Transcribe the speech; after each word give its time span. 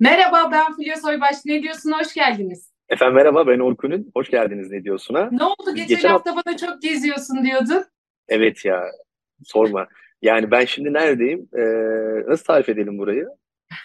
Merhaba 0.00 0.52
ben 0.52 0.72
Fulya 0.72 0.96
Soybaş. 0.96 1.36
Ne 1.44 1.62
diyorsun? 1.62 1.92
Hoş 1.92 2.14
geldiniz. 2.14 2.72
Efendim 2.88 3.14
merhaba 3.14 3.46
ben 3.46 3.58
Orkun'un. 3.58 4.10
Hoş 4.16 4.30
geldiniz 4.30 4.70
ne 4.70 4.84
diyorsun'a? 4.84 5.28
Ne 5.32 5.44
oldu? 5.44 5.74
Geçen, 5.74 5.86
geçen 5.88 6.08
hafta 6.08 6.36
bana 6.36 6.56
çok 6.56 6.82
geziyorsun 6.82 7.44
diyordun. 7.44 7.84
Evet 8.28 8.64
ya 8.64 8.82
sorma. 9.44 9.86
Yani 10.22 10.50
ben 10.50 10.64
şimdi 10.64 10.92
neredeyim? 10.92 11.48
Ee, 11.56 11.60
nasıl 12.30 12.44
tarif 12.44 12.68
edelim 12.68 12.98
burayı? 12.98 13.26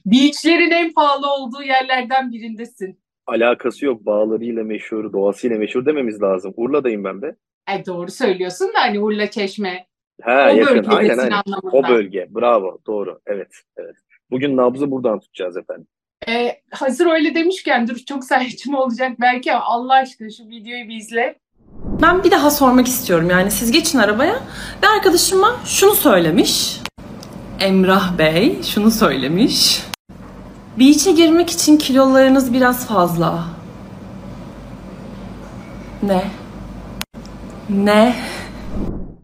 Beachlerin 0.05 0.71
en 0.71 0.94
pahalı 0.94 1.33
olduğu 1.33 1.63
yerlerden 1.63 2.31
birindesin. 2.31 2.99
Alakası 3.28 3.85
yok. 3.85 4.06
Bağlarıyla 4.06 4.63
meşhur, 4.63 5.13
doğasıyla 5.13 5.58
meşhur 5.58 5.85
dememiz 5.85 6.22
lazım. 6.22 6.53
Urla'dayım 6.58 7.03
ben 7.03 7.22
de. 7.22 7.35
E, 7.74 7.85
doğru 7.85 8.12
söylüyorsun 8.12 8.67
da 8.67 8.81
hani 8.81 8.99
Urla 8.99 9.31
Çeşme. 9.31 9.87
Ha, 10.22 10.49
o 10.53 10.56
yakın. 10.56 10.83
Aynen 10.83 11.17
aynen. 11.17 11.42
Anlamında. 11.46 11.78
O 11.78 11.90
bölge. 11.90 12.28
Bravo. 12.29 12.78
Doğru. 12.87 13.19
Evet. 13.26 13.56
Evet. 13.78 13.96
Bugün 14.36 14.58
nabzı 14.58 14.92
buradan 14.92 15.20
tutacağız 15.20 15.58
efendim. 15.58 15.88
Ee, 16.27 16.62
hazır 16.71 17.05
öyle 17.05 17.35
demişken 17.35 17.88
dur 17.88 17.95
çok 17.95 18.23
saçma 18.23 18.81
olacak 18.81 19.12
belki 19.21 19.53
ama 19.53 19.66
Allah 19.66 19.93
aşkına 19.93 20.30
şu 20.30 20.43
videoyu 20.49 20.88
bir 20.89 20.95
izle. 20.95 21.39
Ben 22.02 22.23
bir 22.23 22.31
daha 22.31 22.52
sormak 22.52 22.88
istiyorum 22.88 23.29
yani 23.29 23.52
siz 23.52 23.71
geçin 23.71 23.99
arabaya 23.99 24.43
ve 24.84 24.88
arkadaşıma 24.88 25.55
şunu 25.66 25.93
söylemiş. 25.93 26.79
Emrah 27.59 28.17
Bey 28.17 28.63
şunu 28.63 28.91
söylemiş. 28.91 29.84
Beach'e 30.79 31.12
girmek 31.12 31.49
için 31.49 31.77
kilolarınız 31.77 32.54
biraz 32.54 32.88
fazla. 32.88 33.43
Ne? 36.04 36.23
Ne? 37.70 38.15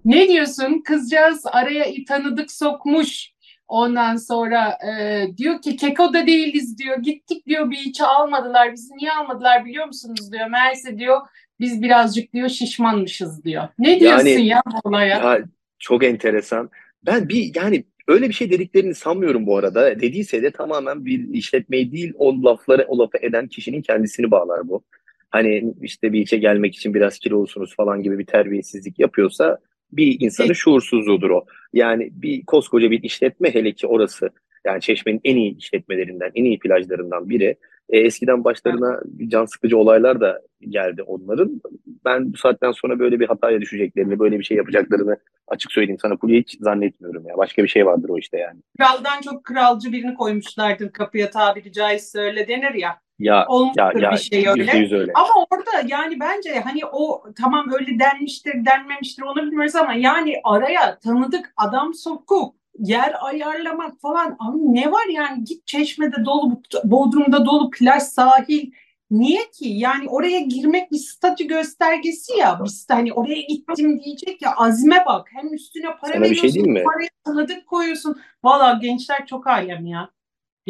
Ne 0.05 0.27
diyorsun? 0.27 0.81
Kızcağız 0.85 1.41
araya 1.45 1.85
tanıdık 2.07 2.51
sokmuş. 2.51 3.31
Ondan 3.71 4.15
sonra 4.15 4.77
e, 4.87 5.25
diyor 5.37 5.61
ki 5.61 5.75
Keko'da 5.75 6.27
değiliz 6.27 6.77
diyor. 6.77 6.97
Gittik 6.97 7.47
diyor 7.47 7.71
bir 7.71 7.77
içi 7.77 8.03
almadılar. 8.03 8.73
Bizi 8.73 8.93
niye 8.93 9.11
almadılar 9.11 9.65
biliyor 9.65 9.85
musunuz 9.85 10.31
diyor. 10.31 10.49
Meğerse 10.49 10.97
diyor 10.97 11.21
biz 11.59 11.81
birazcık 11.81 12.33
diyor 12.33 12.49
şişmanmışız 12.49 13.43
diyor. 13.43 13.67
Ne 13.79 13.99
diyorsun 13.99 14.27
yani, 14.27 14.47
ya 14.47 14.61
bu 14.65 14.89
olaya? 14.89 15.17
Ya, 15.17 15.39
çok 15.79 16.03
enteresan. 16.03 16.69
Ben 17.05 17.29
bir 17.29 17.51
yani 17.55 17.83
öyle 18.07 18.29
bir 18.29 18.33
şey 18.33 18.51
dediklerini 18.51 18.95
sanmıyorum 18.95 19.45
bu 19.45 19.57
arada. 19.57 20.01
Dediyse 20.01 20.43
de 20.43 20.51
tamamen 20.51 21.05
bir 21.05 21.33
işletmeyi 21.33 21.91
değil 21.91 22.13
o 22.17 22.43
lafları 22.43 22.85
o 22.87 22.99
lafı 22.99 23.17
eden 23.21 23.47
kişinin 23.47 23.81
kendisini 23.81 24.31
bağlar 24.31 24.69
bu. 24.69 24.83
Hani 25.29 25.73
işte 25.81 26.13
bir 26.13 26.21
içe 26.21 26.37
gelmek 26.37 26.75
için 26.75 26.93
biraz 26.93 27.19
kilolusunuz 27.19 27.75
falan 27.75 28.03
gibi 28.03 28.19
bir 28.19 28.25
terbiyesizlik 28.25 28.99
yapıyorsa 28.99 29.59
bir 29.93 30.17
insanın 30.19 30.53
şuursuzluğudur 30.53 31.29
o. 31.29 31.45
Yani 31.73 32.09
bir 32.11 32.45
koskoca 32.45 32.91
bir 32.91 33.03
işletme 33.03 33.53
hele 33.53 33.71
ki 33.71 33.87
orası 33.87 34.29
yani 34.65 34.81
Çeşme'nin 34.81 35.21
en 35.23 35.35
iyi 35.35 35.57
işletmelerinden, 35.57 36.31
en 36.35 36.45
iyi 36.45 36.59
plajlarından 36.59 37.29
biri. 37.29 37.55
E, 37.89 37.99
eskiden 37.99 38.43
başlarına 38.43 39.01
can 39.27 39.45
sıkıcı 39.45 39.77
olaylar 39.77 40.21
da 40.21 40.41
geldi 40.69 41.03
onların. 41.03 41.61
Ben 42.05 42.33
bu 42.33 42.37
saatten 42.37 42.71
sonra 42.71 42.99
böyle 42.99 43.19
bir 43.19 43.27
hataya 43.27 43.61
düşeceklerini, 43.61 44.19
böyle 44.19 44.39
bir 44.39 44.43
şey 44.43 44.57
yapacaklarını 44.57 45.17
açık 45.47 45.71
söyleyeyim 45.71 45.99
sana 46.01 46.17
Fulya 46.17 46.39
hiç 46.39 46.57
zannetmiyorum 46.59 47.27
ya. 47.27 47.37
Başka 47.37 47.63
bir 47.63 47.67
şey 47.67 47.85
vardır 47.85 48.09
o 48.09 48.17
işte 48.17 48.37
yani. 48.37 48.59
Kraldan 48.77 49.21
çok 49.21 49.43
kralcı 49.43 49.91
birini 49.91 50.13
koymuşlardır 50.13 50.91
kapıya 50.91 51.29
tabiri 51.29 51.71
caizse 51.71 52.19
öyle 52.19 52.47
denir 52.47 52.73
ya. 52.73 52.99
Ya, 53.21 53.47
ya, 53.75 53.91
ya, 53.99 54.11
bir 54.11 54.17
şey 54.17 54.47
öyle. 54.47 54.97
öyle. 54.97 55.11
Ama 55.15 55.45
orada 55.51 55.71
yani 55.87 56.19
bence 56.19 56.59
hani 56.59 56.85
o 56.85 57.23
tamam 57.41 57.65
öyle 57.79 57.99
denmiştir 57.99 58.65
denmemiştir 58.65 59.23
onu 59.23 59.35
bilmiyoruz 59.35 59.75
ama 59.75 59.93
yani 59.93 60.35
araya 60.43 60.99
tanıdık 60.99 61.53
adam 61.57 61.93
sokup 61.93 62.55
yer 62.79 63.13
ayarlamak 63.21 64.01
falan 64.01 64.37
abi 64.39 64.57
ne 64.57 64.91
var 64.91 65.05
yani? 65.09 65.43
Git 65.43 65.67
çeşmede 65.67 66.25
dolu 66.25 66.61
Bodrum'da 66.83 67.45
dolu 67.45 67.69
plaj 67.69 68.03
sahil. 68.03 68.71
Niye 69.11 69.41
ki? 69.53 69.69
Yani 69.69 70.09
oraya 70.09 70.39
girmek 70.39 70.91
bir 70.91 70.97
statü 70.97 71.47
göstergesi 71.47 72.37
ya. 72.37 72.59
Biz 72.63 72.87
hani 72.91 73.13
oraya 73.13 73.41
gittim 73.41 74.03
diyecek 74.03 74.41
ya 74.41 74.53
azme 74.57 75.03
bak. 75.05 75.29
Hem 75.33 75.53
üstüne 75.53 75.97
para 76.01 76.13
Sana 76.13 76.21
veriyorsun 76.21 76.47
bir 76.47 76.53
şey 76.53 76.63
mi? 76.63 76.83
paraya 76.83 77.09
tanıdık 77.25 77.67
koyuyorsun. 77.67 78.21
Valla 78.43 78.79
gençler 78.81 79.25
çok 79.25 79.47
alem 79.47 79.85
ya 79.85 80.09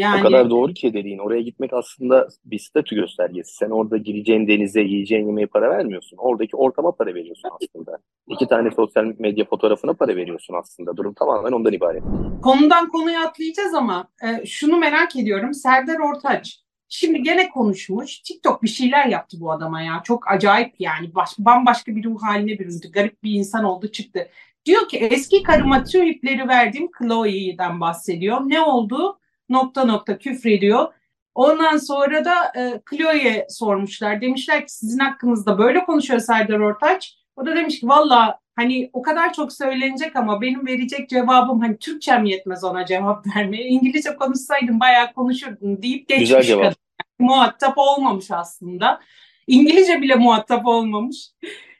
yani... 0.02 0.22
O 0.22 0.24
kadar 0.24 0.50
doğru 0.50 0.74
ki 0.74 0.94
dediğin. 0.94 1.18
Oraya 1.18 1.42
gitmek 1.42 1.74
aslında 1.74 2.28
bir 2.46 2.60
statü 2.60 2.96
göstergesi. 2.96 3.56
Sen 3.56 3.70
orada 3.70 3.98
gireceğin 3.98 4.48
denize, 4.48 4.82
yiyeceğin 4.82 5.28
yemeğe 5.28 5.48
para 5.48 5.70
vermiyorsun. 5.70 6.18
Oradaki 6.18 6.56
ortama 6.56 6.92
para 6.92 7.14
veriyorsun 7.16 7.50
aslında. 7.62 7.98
İki 8.30 8.48
tane 8.48 8.72
sosyal 8.72 9.14
medya 9.20 9.46
fotoğrafına 9.46 9.94
para 9.94 10.16
veriyorsun 10.16 10.54
aslında. 10.54 10.98
Durum 10.98 11.14
tamamen 11.14 11.52
ondan 11.52 11.74
ibaret. 11.74 12.04
Konudan 12.42 12.90
konuya 12.90 13.28
atlayacağız 13.28 13.74
ama 13.74 14.08
e, 14.24 14.46
şunu 14.46 14.78
merak 14.78 15.16
ediyorum. 15.16 15.54
Serdar 15.54 16.00
Ortaç 16.00 16.62
Şimdi 16.94 17.24
gene 17.24 17.50
konuşmuş. 17.50 18.20
TikTok 18.20 18.64
bir 18.64 18.68
şeyler 18.68 19.06
yaptı 19.06 19.38
bu 19.40 19.52
adama 19.52 19.82
ya. 19.82 20.02
Çok 20.04 20.32
acayip 20.32 20.74
yani. 20.80 21.16
Baş, 21.16 21.30
bambaşka 21.40 21.96
bir 21.96 22.04
ruh 22.04 22.24
haline 22.24 22.60
büründü. 22.60 22.92
Garip 22.94 23.24
bir 23.24 23.32
insan 23.32 23.64
oldu 23.64 23.88
çıktı. 23.88 24.28
Diyor 24.66 24.90
ki 24.90 24.98
eski 24.98 25.44
karıma 25.44 25.84
tüm 25.84 26.08
ipleri 26.08 26.48
verdiğim 26.48 26.90
Chloe'den 27.00 27.80
bahsediyor. 27.80 28.42
Ne 28.46 28.62
oldu? 28.62 29.20
Nokta 29.52 29.86
nokta 29.86 30.18
küfrediyor. 30.18 30.94
Ondan 31.36 31.78
sonra 31.78 32.26
da 32.26 32.36
e, 32.58 32.82
Chloe'ye 32.90 33.48
sormuşlar. 33.50 34.22
Demişler 34.22 34.60
ki 34.68 34.74
sizin 34.74 35.00
hakkınızda 35.00 35.58
böyle 35.58 35.84
konuşuyor 35.86 36.20
Serdar 36.20 36.60
Ortaç. 36.60 37.18
O 37.36 37.46
da 37.46 37.56
demiş 37.56 37.80
ki 37.80 37.88
valla 37.88 38.40
hani 38.56 38.90
o 38.94 39.02
kadar 39.02 39.34
çok 39.34 39.54
söylenecek 39.54 40.16
ama 40.16 40.42
benim 40.42 40.68
verecek 40.68 41.10
cevabım 41.10 41.60
hani 41.62 41.78
Türkçem 41.78 42.26
yetmez 42.26 42.64
ona 42.64 42.86
cevap 42.86 43.26
vermeye. 43.36 43.64
İngilizce 43.68 44.16
konuşsaydım 44.16 44.80
bayağı 44.80 45.14
konuşurdum 45.14 45.82
deyip 45.82 46.08
geçmiş 46.08 46.30
Güzel 46.30 46.44
cevap. 46.44 46.64
kadın. 46.64 46.76
muhatap 47.20 47.78
olmamış 47.78 48.32
aslında. 48.32 49.00
İngilizce 49.48 50.02
bile 50.02 50.16
muhatap 50.16 50.66
olmamış. 50.68 51.18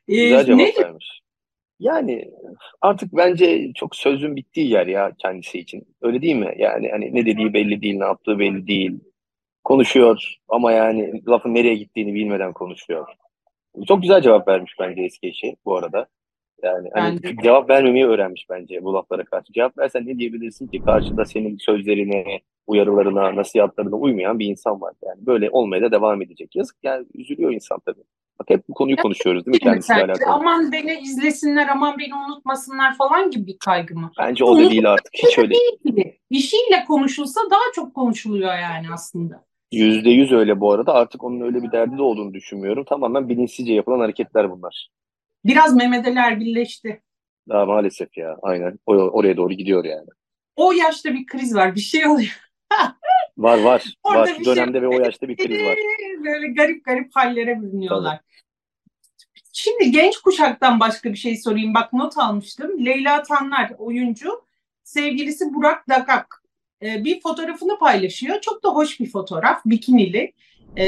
Ee, 0.08 0.16
Güzel 0.24 0.46
cevap 0.46 0.60
ne, 0.60 0.74
vermiş. 0.84 1.21
Yani 1.82 2.32
artık 2.82 3.14
bence 3.14 3.72
çok 3.76 3.96
sözün 3.96 4.36
bittiği 4.36 4.70
yer 4.70 4.88
ya 4.88 5.12
kendisi 5.18 5.60
için. 5.60 5.88
Öyle 6.02 6.22
değil 6.22 6.36
mi? 6.36 6.56
Yani 6.58 6.90
hani 6.90 7.16
ne 7.16 7.26
dediği 7.26 7.54
belli 7.54 7.82
değil, 7.82 7.98
ne 7.98 8.04
yaptığı 8.04 8.40
belli 8.40 8.68
değil. 8.68 9.00
Konuşuyor 9.64 10.36
ama 10.48 10.72
yani 10.72 11.22
lafın 11.28 11.54
nereye 11.54 11.76
gittiğini 11.76 12.14
bilmeden 12.14 12.54
konuşuyor. 12.54 13.08
Çok 13.88 14.02
güzel 14.02 14.22
cevap 14.22 14.48
vermiş 14.48 14.74
bence 14.80 15.02
eski 15.02 15.28
eşi 15.28 15.56
bu 15.66 15.78
arada. 15.78 16.08
Yani 16.64 16.90
hani 16.94 17.20
cevap 17.44 17.70
vermemeyi 17.70 18.06
öğrenmiş 18.06 18.46
bence 18.50 18.84
bu 18.84 18.94
laflara 18.94 19.26
karşı. 19.26 19.54
Cevap 19.54 19.78
versen 19.78 20.08
ne 20.08 20.18
diyebilirsin 20.18 20.68
ki? 20.68 20.82
Karşıda 20.82 21.26
senin 21.26 21.58
sözlerine, 21.58 22.40
uyarılarına, 22.68 23.36
nasihatlarına 23.36 23.96
uymayan 23.96 24.40
bir 24.40 24.48
insan 24.48 24.82
var. 24.82 24.94
Yani 25.06 25.26
böyle 25.26 25.50
olmaya 25.50 25.82
da 25.82 25.92
devam 25.92 26.22
edecek. 26.22 26.56
Yazık 26.56 26.78
yani 26.84 27.06
üzülüyor 27.14 27.52
insan 27.52 27.80
tabii. 27.86 28.04
Bak 28.42 28.50
hep 28.50 28.70
bu 28.70 28.74
konuyu 28.74 28.98
konuşuyoruz 28.98 29.46
değil 29.46 29.56
mi 29.56 29.60
kendisiyle 29.60 30.04
alakalı? 30.04 30.34
Aman 30.34 30.72
beni 30.72 31.00
izlesinler, 31.00 31.68
aman 31.68 31.98
beni 32.00 32.16
unutmasınlar 32.16 32.98
falan 32.98 33.32
gibi 33.32 33.48
bir 33.48 33.58
kaygı 33.58 33.96
mı? 33.96 34.12
Bence 34.20 34.44
o 34.44 34.58
da 34.58 34.70
değil 34.70 34.92
artık. 34.92 35.14
Hiç 35.14 35.38
öyle 35.38 35.54
değil. 35.54 36.14
İşiyle 36.30 36.84
konuşulsa 36.88 37.42
daha 37.52 37.62
çok 37.76 37.94
konuşuluyor 37.94 38.54
yani 38.54 38.88
aslında. 38.94 39.46
Yüzde 39.72 40.10
yüz 40.10 40.32
öyle 40.32 40.60
bu 40.60 40.72
arada. 40.72 40.94
Artık 40.94 41.24
onun 41.24 41.42
öyle 41.42 41.64
bir 41.64 41.72
derdi 41.72 41.98
de 41.98 42.02
olduğunu 42.02 42.34
düşünmüyorum. 42.34 42.86
Tamamen 42.86 43.30
bilinçsizce 43.30 43.74
yapılan 43.74 44.00
hareketler 44.00 44.52
bunlar. 44.52 44.90
Biraz 45.46 45.76
Mehmet 45.76 46.06
birleşti. 46.40 47.02
Daha 47.50 47.66
maalesef 47.66 48.18
ya. 48.18 48.38
Aynen. 48.42 48.80
O, 48.86 48.94
oraya 48.94 49.38
doğru 49.38 49.54
gidiyor 49.54 49.86
yani. 49.86 50.08
O 50.56 50.72
yaşta 50.72 51.14
bir 51.14 51.26
kriz 51.26 51.56
var. 51.56 51.76
Bir 51.76 51.80
şey 51.80 52.08
oluyor. 52.08 52.40
var 53.38 53.60
var. 53.60 53.94
Orada 54.04 54.20
var. 54.20 54.36
Şu 54.38 54.46
dönemde 54.46 54.80
şey... 54.80 54.82
ve 54.82 54.88
o 54.88 55.00
yaşta 55.00 55.28
bir 55.28 55.38
kriz 55.38 55.66
var. 55.66 55.78
Böyle 56.26 56.48
garip 56.48 56.86
garip 56.86 57.16
hallere 57.16 57.62
bürünüyorlar. 57.62 58.18
Tabii. 58.18 58.42
Şimdi 59.54 59.92
genç 59.92 60.18
kuşaktan 60.18 60.80
başka 60.80 61.12
bir 61.12 61.18
şey 61.18 61.38
sorayım. 61.38 61.74
Bak 61.74 61.94
not 61.94 62.18
almıştım. 62.18 62.86
Leyla 62.86 63.24
Tanlar 63.24 63.72
oyuncu. 63.78 64.42
Sevgilisi 64.84 65.54
Burak 65.54 65.90
Dakak 65.90 66.44
e, 66.84 67.04
bir 67.04 67.22
fotoğrafını 67.22 67.80
paylaşıyor. 67.80 68.42
Çok 68.42 68.64
da 68.64 68.70
hoş 68.70 69.00
bir 69.00 69.10
fotoğraf. 69.10 69.62
Bikinili. 69.66 70.34
E, 70.78 70.86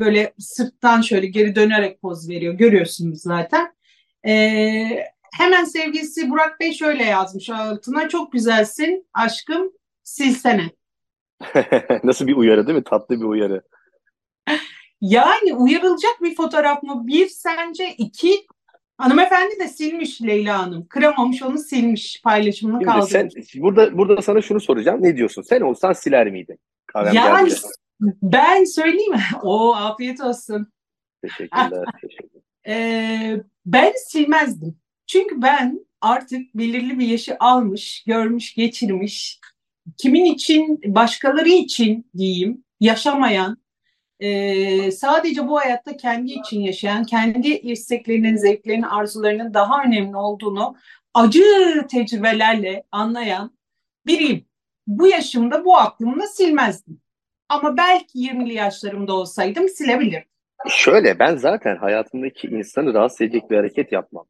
böyle 0.00 0.34
sırttan 0.38 1.00
şöyle 1.00 1.26
geri 1.26 1.54
dönerek 1.54 2.02
poz 2.02 2.28
veriyor. 2.28 2.54
Görüyorsunuz 2.54 3.22
zaten. 3.22 3.72
E, 4.26 4.32
hemen 5.38 5.64
sevgilisi 5.64 6.30
Burak 6.30 6.60
Bey 6.60 6.72
şöyle 6.72 7.04
yazmış 7.04 7.50
altına. 7.50 8.08
Çok 8.08 8.32
güzelsin 8.32 9.06
aşkım 9.12 9.72
silsene. 10.02 10.70
Nasıl 12.04 12.26
bir 12.26 12.36
uyarı 12.36 12.66
değil 12.66 12.78
mi? 12.78 12.84
Tatlı 12.84 13.20
bir 13.20 13.24
uyarı. 13.24 13.62
Yani 15.00 15.54
uyarılacak 15.54 16.22
bir 16.22 16.34
fotoğraf 16.34 16.82
mı? 16.82 17.06
Bir 17.06 17.28
sence 17.28 17.94
iki 17.98 18.46
Hanımefendi 18.98 19.58
de 19.60 19.68
silmiş 19.68 20.22
Leyla 20.22 20.58
Hanım. 20.58 20.86
Kıramamış 20.86 21.42
onu 21.42 21.58
silmiş 21.58 22.22
paylaşımını 22.22 22.84
kaldırmış. 22.84 23.10
Sen, 23.10 23.62
burada, 23.62 23.98
burada 23.98 24.22
sana 24.22 24.42
şunu 24.42 24.60
soracağım. 24.60 25.02
Ne 25.02 25.16
diyorsun? 25.16 25.42
Sen 25.42 25.60
olsan 25.60 25.92
siler 25.92 26.30
miydin? 26.30 26.58
Kahvem 26.86 27.14
yani 27.14 27.52
ben 28.22 28.64
söyleyeyim 28.64 29.12
mi? 29.12 29.22
O 29.42 29.74
afiyet 29.74 30.20
olsun. 30.20 30.72
Teşekkürler. 31.22 31.84
teşekkürler. 32.02 32.42
Ee, 32.68 33.40
ben 33.66 33.92
silmezdim. 33.96 34.76
Çünkü 35.06 35.42
ben 35.42 35.86
artık 36.00 36.54
belirli 36.54 36.98
bir 36.98 37.06
yaşı 37.06 37.36
almış, 37.40 38.04
görmüş, 38.06 38.54
geçirmiş 38.54 39.40
kimin 39.98 40.24
için, 40.24 40.80
başkaları 40.84 41.48
için 41.48 42.10
diyeyim, 42.16 42.64
yaşamayan, 42.80 43.58
e, 44.20 44.90
sadece 44.90 45.48
bu 45.48 45.58
hayatta 45.58 45.96
kendi 45.96 46.32
için 46.32 46.60
yaşayan, 46.60 47.04
kendi 47.04 47.48
isteklerinin, 47.48 48.36
zevklerinin, 48.36 48.82
arzularının 48.82 49.54
daha 49.54 49.82
önemli 49.82 50.16
olduğunu 50.16 50.76
acı 51.14 51.42
tecrübelerle 51.90 52.84
anlayan 52.92 53.50
biriyim. 54.06 54.44
Bu 54.86 55.06
yaşımda 55.06 55.64
bu 55.64 55.76
aklımda 55.76 56.26
silmezdim. 56.26 57.00
Ama 57.48 57.76
belki 57.76 58.18
20'li 58.18 58.54
yaşlarımda 58.54 59.14
olsaydım 59.14 59.68
silebilirdim. 59.68 60.28
Şöyle 60.68 61.18
ben 61.18 61.36
zaten 61.36 61.76
hayatımdaki 61.76 62.46
insanı 62.46 62.94
rahatsız 62.94 63.20
edecek 63.20 63.50
bir 63.50 63.56
hareket 63.56 63.92
yapmam. 63.92 64.26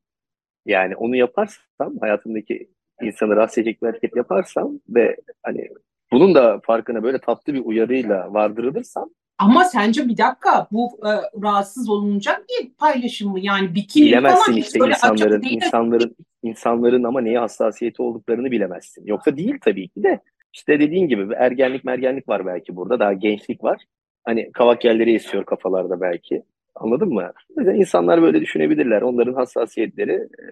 Yani 0.67 0.97
onu 0.97 1.17
yaparsam 1.17 1.99
hayatımdaki 2.01 2.71
insanı 3.03 3.37
rahatsız 3.37 3.59
edecek 3.59 3.83
bir 3.83 3.87
hareket 3.87 4.17
yaparsam 4.17 4.81
ve 4.89 5.17
hani 5.43 5.69
bunun 6.13 6.35
da 6.35 6.61
farkına 6.65 7.03
böyle 7.03 7.19
tatlı 7.19 7.55
bir 7.55 7.65
uyarıyla 7.65 8.35
vardırılırsam 8.35 9.11
ama 9.39 9.65
sence 9.65 10.09
bir 10.09 10.19
dakika 10.19 10.67
bu 10.73 10.99
e, 11.07 11.11
rahatsız 11.43 11.89
olunacak 11.89 12.45
bir 12.49 12.71
paylaşım 12.71 13.33
mı? 13.33 13.41
Yani 13.41 13.75
bikini 13.75 14.07
bilemezsin 14.07 14.45
falan 14.45 14.59
işte 14.59 14.81
böyle 14.81 14.95
insanların 14.95 15.43
insanların 15.43 16.17
insanların 16.43 17.03
ama 17.03 17.21
neye 17.21 17.39
hassasiyeti 17.39 18.03
olduklarını 18.03 18.51
bilemezsin. 18.51 19.07
Yoksa 19.07 19.37
değil 19.37 19.59
tabii 19.61 19.89
ki 19.89 20.03
de 20.03 20.21
işte 20.53 20.81
dediğin 20.81 21.09
gibi 21.09 21.31
bir 21.31 21.35
ergenlik 21.35 21.85
mergenlik 21.85 22.29
var 22.29 22.47
belki 22.47 22.77
burada. 22.77 23.01
Daha 23.01 23.13
gençlik 23.13 23.65
var. 23.65 23.85
Hani 24.25 24.53
kavak 24.53 24.85
yerleri 24.85 25.15
esiyor 25.15 25.45
kafalarda 25.45 26.01
belki. 26.01 26.43
Anladın 26.75 27.09
mı? 27.09 27.33
Yüzden 27.59 27.75
insanlar 27.75 28.23
böyle 28.23 28.41
düşünebilirler. 28.41 29.03
Onların 29.03 29.35
hassasiyetleri. 29.35 30.13
e, 30.13 30.45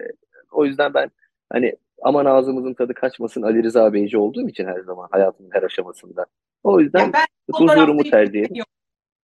o 0.51 0.65
yüzden 0.65 0.93
ben 0.93 1.11
hani 1.49 1.75
aman 2.03 2.25
ağzımızın 2.25 2.73
tadı 2.73 2.93
kaçmasın 2.93 3.41
Ali 3.41 3.63
Rıza 3.63 3.93
Beyci 3.93 4.17
olduğum 4.17 4.49
için 4.49 4.65
her 4.65 4.79
zaman 4.79 5.07
hayatımın 5.11 5.49
her 5.53 5.63
aşamasında. 5.63 6.25
O 6.63 6.79
yüzden 6.79 6.99
Ya 6.99 7.13
ben 7.13 7.25
huzurumu 7.51 8.03
tercih 8.03 8.55
yok. 8.55 8.67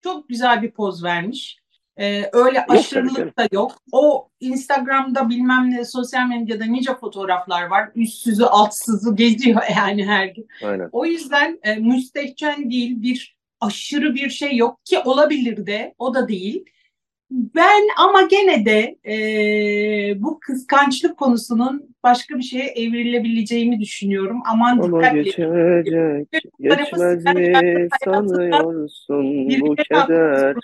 Çok 0.04 0.30
güzel 0.30 0.62
bir 0.62 0.72
poz 0.72 1.04
vermiş. 1.04 1.60
Ee, 2.00 2.30
öyle 2.34 2.66
aşırılık 2.66 3.38
da 3.38 3.48
yok. 3.52 3.72
O 3.92 4.30
Instagram'da 4.40 5.30
bilmem 5.30 5.72
ne 5.72 5.86
sosyal 5.86 6.28
medyada 6.28 6.66
nice 6.66 6.96
fotoğraflar 6.96 7.68
var. 7.68 7.90
Üstsüzü 7.96 8.44
altsızı 8.44 9.16
geziyor 9.16 9.62
yani 9.76 10.06
her 10.06 10.26
gün. 10.26 10.48
Aynen. 10.64 10.90
O 10.92 11.06
yüzden 11.06 11.60
e, 11.64 11.76
müstehcen 11.76 12.72
değil 12.72 13.02
bir 13.02 13.38
aşırı 13.62 14.16
bir 14.16 14.30
şey 14.30 14.58
yok 14.58 14.86
ki 14.86 15.00
olabilir 15.00 15.66
de 15.66 15.96
o 15.98 16.14
da 16.14 16.28
değil. 16.28 16.66
Ben 17.32 17.82
ama 17.98 18.22
gene 18.22 18.66
de 18.66 18.98
e, 19.12 19.16
bu 20.22 20.40
kıskançlık 20.40 21.18
konusunun 21.18 21.96
başka 22.04 22.38
bir 22.38 22.44
şeye 22.44 22.66
evrilebileceğimi 22.66 23.80
düşünüyorum. 23.80 24.42
Aman 24.46 24.80
Ama 24.80 24.84
dikkat 24.84 25.14
edin. 25.14 25.24
geçecek, 25.24 26.44
geçmez 26.60 27.26
mi 27.26 27.88
sanıyorsun 28.06 29.50
bu 29.50 29.76
keder? 29.76 30.56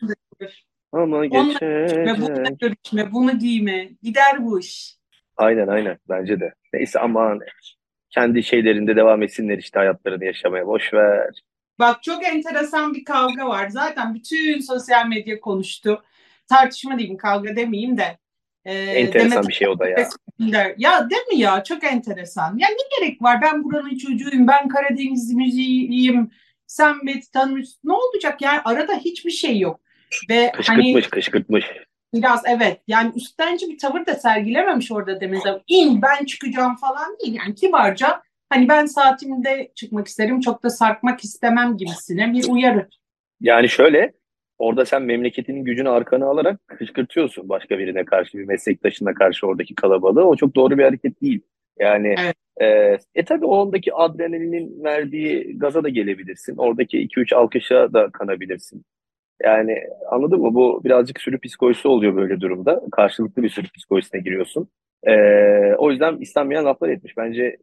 Ama 0.92 1.25
geçecek. 1.25 2.60
görüşme, 2.60 3.12
bunu 3.12 3.39
giyme. 3.39 3.89
Gider 4.04 4.45
bu 4.45 4.59
iş. 4.59 4.95
Aynen 5.38 5.68
aynen 5.68 5.98
bence 6.09 6.39
de. 6.39 6.54
Neyse 6.74 7.00
aman 7.00 7.39
kendi 8.09 8.44
şeylerinde 8.44 8.95
devam 8.95 9.24
etsinler 9.24 9.57
işte 9.57 9.80
hayatlarını 9.80 10.25
yaşamaya. 10.25 10.68
Boş 10.68 10.94
ver. 10.94 11.30
Bak 11.80 12.04
çok 12.04 12.27
enteresan 12.27 12.94
bir 12.94 13.06
kavga 13.06 13.48
var. 13.48 13.69
Zaten 13.69 14.16
bütün 14.16 14.59
sosyal 14.59 15.07
medya 15.07 15.39
konuştu. 15.39 16.04
Tartışma 16.54 17.00
diyeyim, 17.00 17.18
kavga 17.18 17.56
demeyeyim 17.56 17.98
de. 17.98 18.18
Ee, 18.66 18.74
Enteresan 18.74 19.32
Demet 19.32 19.48
bir 19.48 19.54
şey 19.54 19.68
o 19.68 19.80
da 19.80 19.90
ya. 19.90 20.10
Ya 20.78 21.10
değil 21.10 21.28
mi 21.28 21.40
ya? 21.40 21.64
Çok 21.64 21.84
enteresan. 21.84 22.58
Ya 22.58 22.68
ne 22.70 23.00
gerek 23.00 23.22
var? 23.22 23.42
Ben 23.42 23.64
buranın 23.64 23.98
çocuğuyum, 23.98 24.48
ben 24.48 24.68
Karadeniz 24.68 25.34
müziğiyim. 25.34 26.32
Sen 26.68 26.96
beni 27.08 27.22
tanıyorsun. 27.34 27.80
Ne 27.84 27.94
olacak? 27.94 28.42
Yani 28.42 28.60
arada 28.66 28.98
hiçbir 28.98 29.32
şey 29.32 29.60
yok. 29.60 29.80
Ve 30.30 30.52
hani 30.56 30.58
Kışkırtmış 30.58 31.10
kışkırtmış. 31.10 31.66
Biraz 32.14 32.44
evet 32.48 32.82
yani 32.88 33.12
üstenci 33.16 33.70
bir 33.70 33.78
tavır 33.78 34.06
da 34.06 34.16
sergilememiş 34.16 34.92
orada 34.92 35.22
Deniz 35.22 35.46
Hanım. 35.46 35.62
İn 35.68 36.02
ben 36.02 36.26
çıkacağım 36.26 36.76
falan 36.76 37.18
değil 37.20 37.34
yani 37.34 37.56
kibarca 37.56 38.22
hani 38.50 38.70
ben 38.70 38.86
saatimde 38.86 39.72
çıkmak 39.76 40.08
isterim 40.08 40.40
çok 40.40 40.64
da 40.64 40.70
sarkmak 40.70 41.24
istemem 41.24 41.78
gibisine 41.78 42.34
bir 42.34 42.48
uyarı. 42.48 42.90
Yani 43.42 43.70
şöyle 43.70 44.14
orada 44.60 44.86
sen 44.86 45.02
memleketinin 45.02 45.64
gücünü 45.64 45.90
arkana 45.90 46.26
alarak 46.26 46.68
kışkırtıyorsun 46.68 47.50
başka 47.50 47.80
birine 47.80 48.06
karşı 48.06 48.38
bir 48.38 48.44
meslektaşına 48.44 49.14
karşı 49.14 49.48
oradaki 49.48 49.76
kalabalığı. 49.76 50.26
O 50.26 50.36
çok 50.36 50.56
doğru 50.56 50.78
bir 50.78 50.84
hareket 50.84 51.22
değil. 51.22 51.42
Yani 51.80 52.16
Evet. 52.20 52.36
e, 53.16 53.20
e 53.22 53.26
tabii 53.26 53.46
o 53.46 53.56
ondaki 53.56 53.94
adrenalinin 53.94 54.84
verdiği 54.84 55.60
gaza 55.60 55.84
da 55.84 55.90
gelebilirsin. 55.90 56.58
Oradaki 56.58 56.98
2-3 56.98 57.36
alkışa 57.36 57.94
da 57.94 58.10
kanabilirsin. 58.10 58.84
Yani 59.44 59.84
anladın 60.12 60.42
mı? 60.42 60.54
Bu 60.54 60.82
birazcık 60.84 61.22
sürü 61.22 61.40
psikolojisi 61.40 61.88
oluyor 61.88 62.16
böyle 62.16 62.42
durumda. 62.42 62.82
Karşılıklı 62.92 63.44
bir 63.44 63.50
sürü 63.50 63.68
psikolojisine 63.78 64.22
giriyorsun. 64.22 64.68
E, 65.04 65.14
o 65.78 65.92
yüzden 65.92 66.18
istenmeyen 66.18 66.66
laflar 66.66 66.90
etmiş. 66.90 67.18
Bence 67.18 67.58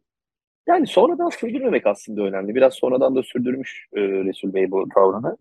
yani 0.67 0.87
sonradan 0.87 1.29
sürdürmemek 1.29 1.87
aslında 1.87 2.21
önemli. 2.21 2.55
Biraz 2.55 2.73
sonradan 2.73 3.15
da 3.15 3.23
sürdürmüş 3.23 3.87
e, 3.93 4.01
Resul 4.01 4.53
Bey 4.53 4.71
bu 4.71 4.89
tavrını. 4.95 5.37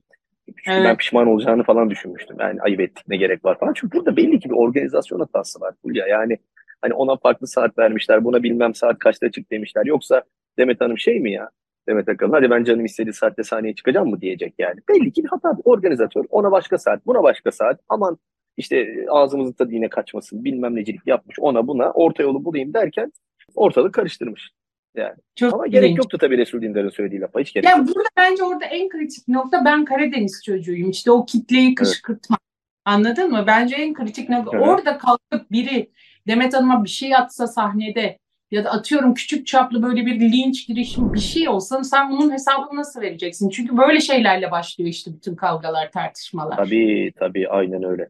Çünkü 0.56 0.76
Evet. 0.76 0.84
ben 0.84 0.96
pişman 0.96 1.26
olacağını 1.26 1.62
falan 1.62 1.90
düşünmüştüm. 1.90 2.36
Yani 2.40 2.62
ayıp 2.62 2.80
ettik 2.80 3.04
ne 3.08 3.16
gerek 3.16 3.44
var 3.44 3.58
falan. 3.58 3.72
Çünkü 3.76 3.98
burada 3.98 4.16
belli 4.16 4.40
ki 4.40 4.50
bir 4.50 4.54
organizasyon 4.54 5.20
hatası 5.20 5.60
var 5.60 5.74
Fulya. 5.82 6.06
Yani 6.06 6.38
hani 6.82 6.94
ona 6.94 7.16
farklı 7.16 7.46
saat 7.46 7.78
vermişler. 7.78 8.24
Buna 8.24 8.42
bilmem 8.42 8.74
saat 8.74 8.98
kaçta 8.98 9.30
çık 9.30 9.50
demişler. 9.50 9.86
Yoksa 9.86 10.22
Demet 10.58 10.80
Hanım 10.80 10.98
şey 10.98 11.20
mi 11.20 11.32
ya? 11.32 11.50
Demet 11.88 12.08
Akalın 12.08 12.32
hadi 12.32 12.50
ben 12.50 12.64
canım 12.64 12.84
istediği 12.84 13.12
saatte 13.12 13.42
sahneye 13.42 13.74
çıkacağım 13.74 14.10
mı 14.10 14.20
diyecek 14.20 14.54
yani. 14.58 14.80
Belli 14.88 15.12
ki 15.12 15.24
bir 15.24 15.28
hata. 15.28 15.58
Bir 15.58 15.62
organizatör 15.64 16.24
ona 16.30 16.52
başka 16.52 16.78
saat 16.78 17.06
buna 17.06 17.22
başka 17.22 17.50
saat. 17.52 17.80
Aman 17.88 18.18
işte 18.56 19.06
ağzımızın 19.08 19.52
tadı 19.52 19.72
yine 19.72 19.88
kaçmasın 19.88 20.44
bilmem 20.44 20.76
necilik 20.76 21.06
yapmış 21.06 21.36
ona 21.40 21.66
buna 21.66 21.90
orta 21.90 22.22
yolu 22.22 22.44
bulayım 22.44 22.74
derken 22.74 23.12
ortalık 23.54 23.94
karıştırmış. 23.94 24.50
Yani. 24.96 25.14
Çok 25.36 25.54
Ama 25.54 25.66
gerek 25.66 25.98
yoktu 25.98 26.18
tabii 26.20 26.38
Resul 26.38 26.62
Dindar'ın 26.62 26.88
söylediği 26.88 27.20
lafa. 27.20 27.40
Hiç 27.40 27.52
gerek 27.52 27.68
Ya 27.68 27.76
yok. 27.76 27.86
burada 27.88 28.08
bence 28.16 28.44
orada 28.44 28.64
en 28.64 28.88
kritik 28.88 29.28
nokta 29.28 29.64
ben 29.64 29.84
Karadeniz 29.84 30.42
çocuğuyum. 30.46 30.90
İşte 30.90 31.10
o 31.10 31.26
kitleyi 31.26 31.74
kışkırtma. 31.74 32.38
Anladın 32.84 33.30
mı? 33.30 33.44
Bence 33.46 33.76
en 33.76 33.94
kritik 33.94 34.28
nokta. 34.28 34.58
Hı. 34.58 34.62
Orada 34.62 34.98
kalkıp 34.98 35.50
biri 35.50 35.90
Demet 36.26 36.54
Hanım'a 36.54 36.84
bir 36.84 36.88
şey 36.88 37.16
atsa 37.16 37.46
sahnede 37.46 38.18
ya 38.50 38.64
da 38.64 38.70
atıyorum 38.70 39.14
küçük 39.14 39.46
çaplı 39.46 39.82
böyle 39.82 40.06
bir 40.06 40.20
linç 40.20 40.66
girişim 40.66 41.12
bir 41.12 41.18
şey 41.20 41.48
olsa 41.48 41.84
sen 41.84 42.10
bunun 42.10 42.32
hesabını 42.32 42.78
nasıl 42.78 43.00
vereceksin? 43.00 43.48
Çünkü 43.48 43.76
böyle 43.76 44.00
şeylerle 44.00 44.50
başlıyor 44.50 44.90
işte 44.90 45.12
bütün 45.12 45.34
kavgalar, 45.34 45.92
tartışmalar. 45.92 46.56
Tabii 46.56 47.12
tabii 47.18 47.48
aynen 47.48 47.82
öyle. 47.84 48.08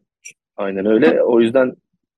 Aynen 0.57 0.85
öyle. 0.85 1.23
O 1.23 1.41
yüzden 1.41 1.73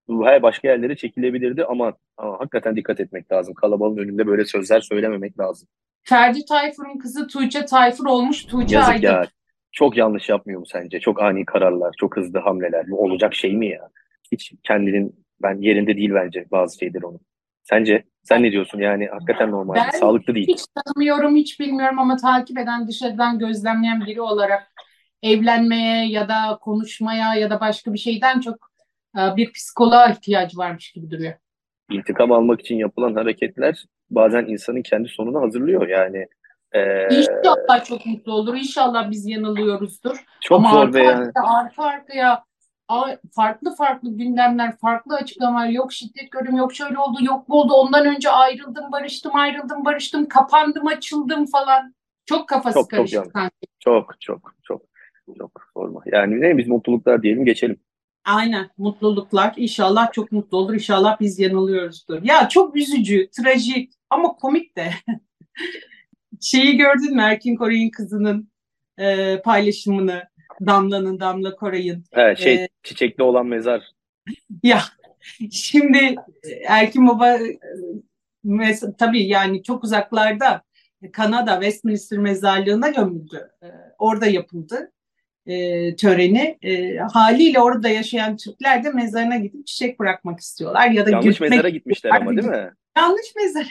her 0.10 0.44
başka 0.44 0.68
yerlere 0.68 0.96
çekilebilirdi 0.96 1.66
ama, 1.66 1.94
ama 2.18 2.40
hakikaten 2.40 2.76
dikkat 2.76 3.00
etmek 3.00 3.32
lazım. 3.32 3.54
Kalabalığın 3.54 3.98
önünde 3.98 4.28
böyle 4.28 4.46
sözler 4.46 4.82
söylememek 4.82 5.40
lazım. 5.40 5.68
Ferdi 6.04 6.46
Tayfur'un 6.46 6.98
kızı 6.98 7.28
Tuğçe 7.28 7.66
Tayfur 7.66 8.06
olmuş. 8.06 8.46
Tuğçe 8.46 8.76
Yazık 8.76 8.94
Aydın. 8.94 9.08
ya. 9.08 9.24
Çok 9.72 9.98
yanlış 9.98 10.30
yapmıyor 10.30 10.60
mu 10.60 10.66
sence? 10.66 11.00
Çok 11.00 11.22
ani 11.22 11.46
kararlar, 11.46 11.94
çok 12.00 12.18
hızlı 12.18 12.40
hamleler. 12.40 12.90
Bu 12.90 13.04
olacak 13.04 13.36
şey 13.36 13.56
mi 13.56 13.68
ya? 13.68 13.90
Hiç 14.32 14.54
kendinin 14.64 15.26
ben 15.42 15.62
yerinde 15.62 15.98
değil 15.98 16.12
bence 16.14 16.46
bazı 16.52 16.78
şeyler 16.78 17.02
onun. 17.02 17.20
Sence? 17.64 18.04
Sen 18.24 18.44
ne 18.44 18.52
diyorsun? 18.52 18.80
Yani 18.80 19.08
hakikaten 19.08 19.52
normal. 19.52 19.76
Ben 19.76 20.00
Sağlıklı 20.00 20.36
değil. 20.36 20.48
Hiç 20.48 20.66
tanımıyorum, 20.76 21.36
hiç 21.36 21.60
bilmiyorum 21.60 22.00
ama 22.00 22.18
takip 22.18 22.58
eden, 22.58 22.88
dışarıdan 22.88 23.40
gözlemleyen 23.40 24.06
biri 24.06 24.22
olarak 24.22 24.72
evlenmeye 25.24 26.08
ya 26.10 26.30
da 26.30 26.58
konuşmaya 26.62 27.36
ya 27.36 27.50
da 27.50 27.60
başka 27.60 27.94
bir 27.94 28.00
şeyden 28.00 28.40
çok 28.40 28.73
bir 29.16 29.52
psikoloğa 29.52 30.10
ihtiyacı 30.12 30.58
varmış 30.58 30.92
gibi 30.92 31.12
duruyor. 31.12 31.34
İntikam 31.92 32.32
almak 32.32 32.62
için 32.62 32.76
yapılan 32.76 33.16
hareketler 33.16 33.86
bazen 34.10 34.46
insanın 34.46 34.82
kendi 34.82 35.10
sonunu 35.10 35.42
hazırlıyor. 35.42 35.88
Yani 35.88 36.28
eee, 36.76 37.08
İnşallah 37.12 37.86
çok 37.86 38.06
mutlu 38.06 38.34
olur. 38.34 38.56
İnşallah 38.56 39.12
biz 39.12 39.28
yanılıyoruzdur. 39.28 40.26
çok 40.42 40.58
Ama 40.60 40.72
zor 40.72 40.80
arka 40.80 41.00
ve 41.00 41.04
yani. 41.04 41.32
arka 41.36 41.84
arkaya 41.84 42.44
farklı 43.32 43.76
farklı 43.76 44.18
gündemler, 44.18 44.78
farklı 44.78 45.16
açıklamalar. 45.16 45.68
Yok 45.68 45.94
şiddet 45.94 46.32
görüm, 46.32 46.56
yok 46.56 46.74
şöyle 46.74 46.98
oldu, 47.00 47.18
yok 47.22 47.50
bu 47.50 47.62
oldu. 47.62 47.74
Ondan 47.74 48.06
önce 48.16 48.30
ayrıldım, 48.30 48.92
barıştım, 48.92 49.36
ayrıldım, 49.36 49.86
barıştım, 49.86 50.28
kapandım, 50.28 50.88
açıldım 50.88 51.46
falan. 51.46 51.96
Çok 52.26 52.50
kafası 52.50 52.74
Çok, 52.80 52.90
çok 52.90 53.14
yanlış. 53.14 53.32
sanki. 53.34 53.68
Çok 53.80 54.16
çok 54.22 54.54
çok 54.64 54.82
çok 55.38 55.52
sorma. 55.74 56.02
Yani 56.06 56.42
ne 56.42 56.58
biz 56.58 56.68
mutluluklar 56.68 57.24
diyelim 57.24 57.46
geçelim. 57.46 57.80
Aynen 58.26 58.70
mutluluklar. 58.78 59.54
İnşallah 59.58 60.12
çok 60.12 60.32
mutlu 60.32 60.58
olur. 60.58 60.74
İnşallah 60.74 61.20
biz 61.20 61.40
yanılıyoruzdur. 61.40 62.24
Ya 62.24 62.50
çok 62.50 62.76
üzücü, 62.76 63.30
trajik 63.30 63.94
ama 64.10 64.36
komik 64.36 64.78
de. 64.78 64.90
Şeyi 66.42 66.78
gördün 66.78 67.16
mü 67.16 67.22
Erkin 67.22 67.56
Koray'ın 67.56 67.90
kızının 67.90 68.50
e, 68.98 69.38
paylaşımını? 69.42 70.24
Damla'nın, 70.66 71.20
Damla 71.20 71.56
Koray'ın. 71.56 72.04
He, 72.12 72.36
şey 72.36 72.54
Ee, 72.54 72.68
çiçekli 72.84 73.24
olan 73.24 73.46
mezar. 73.46 73.84
Ya 74.64 74.82
şimdi 75.52 76.16
Erkin 76.68 77.08
Baba 77.08 77.30
e, 77.38 77.58
mes- 78.46 78.98
tabii 78.98 79.24
yani 79.28 79.64
çok 79.64 79.84
uzaklarda 79.84 80.62
Kanada 81.12 81.54
Westminster 81.54 82.20
Mezarlığı'na 82.20 82.90
gömüldü. 82.90 83.50
E, 83.64 83.68
orada 84.00 84.26
yapıldı 84.26 84.92
e, 85.46 85.96
töreni. 85.96 86.58
E, 86.62 86.98
haliyle 86.98 87.60
orada 87.60 87.90
yaşayan 87.90 88.38
Türkler 88.38 88.84
de 88.84 88.90
mezarına 88.90 89.38
gidip 89.38 89.68
çiçek 89.68 90.00
bırakmak 90.00 90.40
istiyorlar. 90.40 90.90
ya 90.90 91.06
da 91.06 91.10
Yanlış 91.10 91.40
mezara 91.40 91.70
gitmişler 91.70 92.12
ama 92.12 92.32
değil 92.32 92.48
mi? 92.48 92.72
Yanlış 92.98 93.36
mezara 93.36 93.66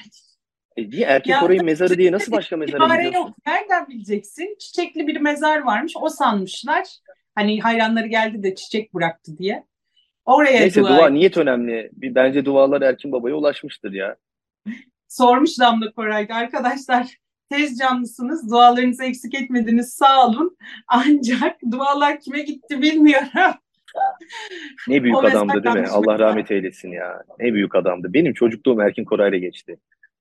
e 0.76 0.90
niye 0.90 1.06
erkek 1.06 1.40
Koray'ın 1.40 1.64
mezarı 1.64 1.98
diye 1.98 2.12
nasıl 2.12 2.32
başka 2.32 2.56
mezara 2.56 2.94
gidiyorsun? 2.96 3.20
yok. 3.20 3.36
Nereden 3.46 3.88
bileceksin? 3.88 4.56
Çiçekli 4.58 5.06
bir 5.06 5.20
mezar 5.20 5.58
varmış. 5.58 5.92
O 5.96 6.08
sanmışlar. 6.08 6.88
Hani 7.34 7.60
hayranları 7.60 8.06
geldi 8.06 8.42
de 8.42 8.54
çiçek 8.54 8.94
bıraktı 8.94 9.38
diye. 9.38 9.64
Oraya 10.24 10.60
Neyse 10.60 10.80
dua, 10.80 10.88
dua 10.88 11.08
niyet 11.08 11.36
önemli. 11.36 11.90
Bir, 11.92 12.14
bence 12.14 12.44
dualar 12.44 12.82
Erkin 12.82 13.12
Baba'ya 13.12 13.34
ulaşmıştır 13.34 13.92
ya. 13.92 14.16
Sormuş 15.08 15.60
Damla 15.60 15.92
Koray'da 15.92 16.34
arkadaşlar 16.34 17.16
tez 17.52 17.78
canlısınız. 17.78 18.50
Dualarınızı 18.50 19.04
eksik 19.04 19.35
etmediniz. 19.35 19.92
Sağ 19.92 20.26
olun. 20.26 20.56
Ancak 20.88 21.56
dualar 21.71 22.21
kime 22.21 22.42
gitti 22.42 22.82
bilmiyorum. 22.82 23.28
Ne 24.88 25.02
büyük 25.02 25.16
o 25.16 25.21
adamdı 25.21 25.64
değil 25.64 25.76
mi? 25.76 25.88
Allah 25.90 26.18
rahmet 26.18 26.50
eylesin 26.50 26.92
ya. 26.92 27.23
Ne 27.38 27.54
büyük 27.54 27.75
adamdı. 27.75 28.12
Benim 28.12 28.32
çocukluğum 28.35 28.80
Erkin 28.80 29.04
Koray'la 29.04 29.38
geçti. 29.38 29.76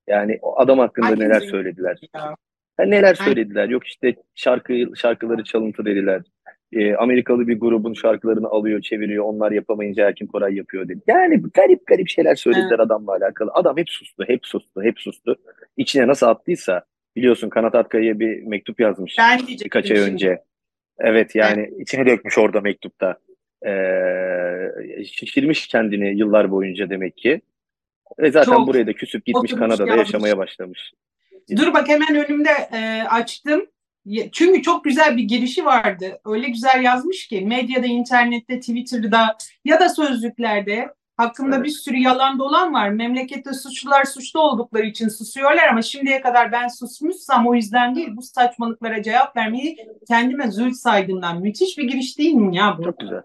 Yani 0.08 0.40
o 0.42 0.60
adam 0.60 0.80
hakkında 0.80 1.08
Hangi 1.08 1.20
neler 1.20 1.40
söylediler. 1.40 2.00
Ya. 2.16 2.36
Yani 2.80 2.92
neler 2.92 3.16
söylediler. 3.16 3.70
Yok 3.70 3.88
işte 3.88 4.16
şarkı 4.36 4.74
şarkıları 4.96 5.44
çalıntı 5.44 5.86
dediler. 5.86 6.22
E, 6.74 6.96
Amerikalı 6.96 7.48
bir 7.48 7.60
grubun 7.60 7.94
şarkılarını 7.94 8.48
alıyor, 8.48 8.82
çeviriyor. 8.82 9.26
Onlar 9.26 9.52
yapamayınca 9.52 10.08
Erkin 10.08 10.28
Koray 10.28 10.56
yapıyor 10.56 10.88
dedi. 10.88 11.02
Yani 11.08 11.42
garip 11.54 11.88
garip 11.88 12.10
şeyler 12.10 12.36
söylediler 12.36 12.70
evet. 12.70 12.80
adamla 12.80 13.12
alakalı. 13.12 13.52
Adam 13.54 13.78
hep 13.78 13.90
sustu, 13.90 14.24
hep 14.28 14.46
sustu, 14.46 14.84
hep 14.84 15.00
sustu. 15.00 15.36
İçine 15.78 16.08
nasıl 16.08 16.28
attıysa 16.28 16.84
biliyorsun 17.16 17.50
Kanat 17.50 17.76
Akkaya'ya 17.76 18.20
bir 18.20 18.44
mektup 18.44 18.80
yazmış 18.80 19.16
ben 19.18 19.40
birkaç 19.48 19.92
ay 19.92 19.98
önce. 19.98 20.44
Evet 21.00 21.36
yani 21.36 21.62
evet. 21.62 21.82
içine 21.82 22.06
dökmüş 22.06 22.38
orada 22.38 22.62
mektupta. 22.62 23.18
Ee, 23.66 25.04
şişirmiş 25.06 25.68
kendini 25.68 26.18
yıllar 26.18 26.52
boyunca 26.52 26.90
demek 26.90 27.18
ki. 27.18 27.42
Ve 28.20 28.32
zaten 28.32 28.52
Çok 28.52 28.68
buraya 28.68 28.88
da 28.88 28.94
küsüp 28.94 29.26
gitmiş 29.26 29.52
Kanada'da 29.52 29.88
yazmış. 29.88 30.08
yaşamaya 30.08 30.38
başlamış. 30.38 30.94
Dur 31.58 31.74
bak 31.74 31.88
hemen 31.88 32.26
önümde 32.26 32.50
e, 32.74 33.04
açtım. 33.04 33.66
Çünkü 34.32 34.62
çok 34.62 34.84
güzel 34.84 35.18
bir 35.18 35.24
girişi 35.24 35.66
vardı. 35.66 36.20
Öyle 36.26 36.50
güzel 36.50 36.84
yazmış 36.84 37.28
ki 37.28 37.42
medyada, 37.42 37.86
internette, 37.86 38.60
Twitter'da 38.60 39.38
ya 39.66 39.80
da 39.80 39.90
sözlüklerde 39.90 40.90
hakkında 41.22 41.56
evet. 41.56 41.66
bir 41.66 41.70
sürü 41.70 41.98
yalan 41.98 42.40
dolan 42.40 42.74
var. 42.74 42.90
Memlekette 42.90 43.54
suçlular 43.54 44.06
suçlu 44.06 44.40
oldukları 44.40 44.86
için 44.86 45.08
susuyorlar 45.08 45.68
ama 45.68 45.82
şimdiye 45.82 46.22
kadar 46.22 46.52
ben 46.52 46.68
susmuşsam 46.68 47.48
o 47.48 47.56
yüzden 47.56 47.96
değil 47.96 48.10
bu 48.16 48.22
saçmalıklara 48.22 49.04
cevap 49.04 49.38
vermeyi 49.38 49.78
kendime 50.08 50.52
zül 50.52 50.72
saygından. 50.72 51.42
Müthiş 51.42 51.78
bir 51.78 51.84
giriş 51.84 52.18
değil 52.18 52.34
mi 52.34 52.56
ya 52.56 52.76
bu? 52.78 52.84
Çok 52.84 53.00
güzel. 53.00 53.22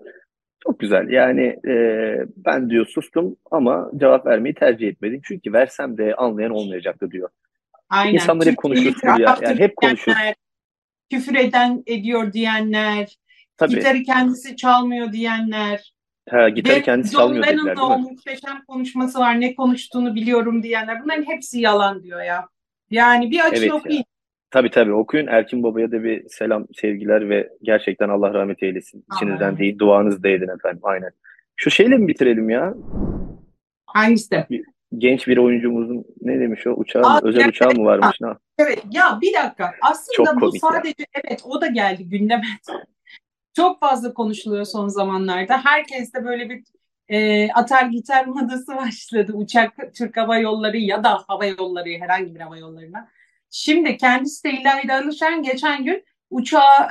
Çok 0.65 0.81
güzel. 0.81 1.09
Yani 1.09 1.57
e, 1.69 1.75
ben 2.37 2.71
diyor 2.71 2.87
sustum 2.87 3.37
ama 3.51 3.91
cevap 3.97 4.27
vermeyi 4.27 4.55
tercih 4.55 4.89
etmedim. 4.89 5.21
Çünkü 5.25 5.53
versem 5.53 5.99
de 5.99 6.15
anlayan 6.15 6.51
olmayacaktı 6.51 7.11
diyor. 7.11 7.29
Aynen. 7.89 8.15
İnsanlar 8.15 8.47
hep 8.47 8.57
konuşur 8.57 9.19
ya. 9.19 9.39
Yani 9.43 9.59
hep 9.59 9.77
konuşur. 9.77 10.13
Küfür 11.11 11.35
eden 11.35 11.83
ediyor 11.87 12.33
diyenler, 12.33 13.17
Tabii. 13.57 13.75
gitarı 13.75 14.03
kendisi 14.03 14.57
çalmıyor 14.57 15.13
diyenler. 15.13 15.96
Ha, 16.31 16.49
gitarı 16.49 16.83
kendisi 16.83 17.13
John 17.13 17.21
çalmıyor 17.21 17.47
dediler 17.47 17.65
değil 17.65 17.77
mi? 17.77 17.83
o 17.83 17.99
muhteşem 17.99 18.63
konuşması 18.69 19.19
var. 19.19 19.41
Ne 19.41 19.55
konuştuğunu 19.55 20.15
biliyorum 20.15 20.63
diyenler. 20.63 21.03
Bunların 21.05 21.23
hepsi 21.23 21.61
yalan 21.61 22.03
diyor 22.03 22.23
ya. 22.23 22.49
Yani 22.91 23.31
bir 23.31 23.41
açın 23.41 23.63
evet 23.63 23.73
okuyun. 23.73 23.97
Ya. 23.97 24.05
Tabii 24.51 24.71
tabii 24.71 24.93
okuyun. 24.93 25.27
Erkin 25.27 25.63
Baba'ya 25.63 25.93
da 25.93 26.05
bir 26.05 26.29
selam, 26.29 26.67
sevgiler 26.75 27.29
ve 27.31 27.49
gerçekten 27.63 28.09
Allah 28.09 28.35
rahmet 28.35 28.63
eylesin. 28.63 29.05
İçinizden 29.17 29.49
Amin. 29.49 29.59
değil, 29.59 29.79
duanız 29.79 30.23
da 30.23 30.29
edin 30.29 30.49
efendim. 30.59 30.81
Aynen. 30.83 31.11
Şu 31.57 31.71
şeyle 31.71 31.97
mi 31.97 32.09
bitirelim 32.09 32.51
ya? 32.51 32.75
Hangisi? 33.87 34.47
Genç 34.99 35.29
bir 35.29 35.37
oyuncumuzun 35.37 36.05
ne 36.23 36.41
demiş 36.41 36.67
o 36.67 36.71
uçağı 36.71 37.03
Aa, 37.03 37.21
özel 37.23 37.41
evet, 37.41 37.51
uçağı 37.51 37.73
mı 37.75 37.85
varmış? 37.85 38.19
Ha. 38.23 38.39
Evet 38.59 38.83
ya 38.93 39.19
bir 39.23 39.35
dakika. 39.35 39.73
Aslında 39.83 40.31
Çok 40.31 40.41
bu 40.41 40.53
sadece 40.59 40.95
ya. 41.15 41.21
evet 41.25 41.43
o 41.45 41.61
da 41.61 41.67
geldi 41.67 42.09
gündeme. 42.09 42.45
Çok 43.57 43.81
fazla 43.81 44.15
konuşuluyor 44.15 44.65
son 44.65 44.89
zamanlarda. 44.89 45.65
Herkes 45.65 46.15
de 46.15 46.25
böyle 46.25 46.51
bir 46.51 46.65
e, 47.09 47.53
atar 47.53 47.87
gitar 47.87 48.27
modası 48.27 48.77
başladı. 48.77 49.33
Uçak, 49.35 49.95
Türk 49.95 50.17
Hava 50.17 50.39
Yolları 50.39 50.77
ya 50.77 51.05
da 51.05 51.25
hava 51.29 51.47
yolları 51.47 51.89
herhangi 51.89 52.35
bir 52.35 52.41
hava 52.41 52.59
yollarına. 52.59 53.09
Şimdi 53.51 53.97
kendisi 53.97 54.45
de 54.45 54.51
İlahi 54.53 54.93
Alışan 54.93 55.43
geçen 55.43 55.85
gün 55.85 56.05
uçağa 56.31 56.89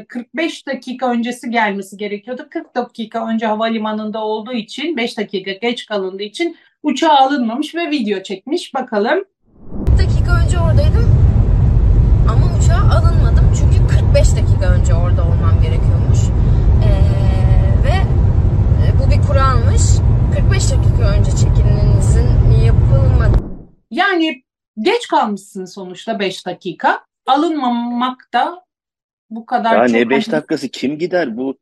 e, 0.00 0.06
45 0.08 0.66
dakika 0.66 1.10
öncesi 1.10 1.50
gelmesi 1.50 1.96
gerekiyordu. 1.96 2.46
40 2.50 2.76
dakika 2.76 3.28
önce 3.28 3.46
havalimanında 3.46 4.24
olduğu 4.24 4.52
için 4.52 4.96
5 4.96 5.18
dakika 5.18 5.52
geç 5.52 5.86
kalındığı 5.86 6.22
için 6.22 6.56
uçağa 6.82 7.16
alınmamış 7.16 7.74
ve 7.74 7.90
video 7.90 8.22
çekmiş. 8.22 8.74
Bakalım. 8.74 9.24
dakika 9.98 10.44
önce 10.44 10.58
oradaydım 10.58 11.08
ama 12.30 12.58
uçağa 12.58 12.96
alınmadım 12.98 13.18
çünkü 13.18 13.27
45 14.18 14.36
dakika 14.36 14.72
önce 14.72 14.94
orada 14.94 15.22
olmam 15.22 15.62
gerekiyormuş. 15.62 16.18
Ee, 16.84 16.90
ve 17.84 17.94
e, 18.82 18.86
bu 18.98 19.10
bir 19.10 19.26
kuralmış. 19.26 19.82
45 20.36 20.72
dakika 20.72 21.18
önce 21.18 21.30
çekiminizin 21.30 22.50
yapılmadı. 22.64 23.38
Yani 23.90 24.42
Geç 24.80 25.08
kalmışsın 25.08 25.64
sonuçta 25.64 26.18
5 26.18 26.46
dakika. 26.46 27.00
Alınmamak 27.26 28.32
da 28.34 28.64
bu 29.30 29.46
kadar 29.46 29.76
ya 29.76 29.88
çok... 29.88 29.96
ne 29.96 30.10
5 30.10 30.32
dakikası 30.32 30.68
kim 30.68 30.98
gider 30.98 31.36
bu 31.36 31.58